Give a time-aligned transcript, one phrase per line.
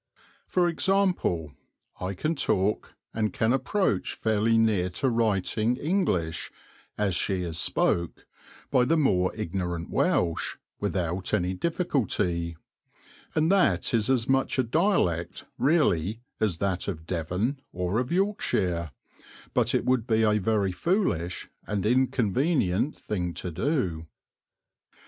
[0.47, 1.53] For example,
[1.99, 6.49] I can talk, and can approach fairly near to writing, English
[6.97, 8.25] "as she is spoke"
[8.71, 12.57] by the more ignorant Welsh, without any difficulty;
[13.35, 18.89] and that is as much a dialect, really, as that of Devon or of Yorkshire;
[19.53, 24.07] but it would be a very foolish and inconvenient thing to do.